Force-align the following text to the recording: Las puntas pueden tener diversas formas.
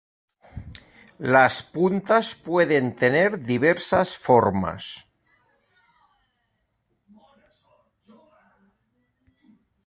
Las 1.33 1.61
puntas 1.61 2.33
pueden 2.33 2.95
tener 2.95 3.37
diversas 3.45 4.17
formas. 4.17 5.05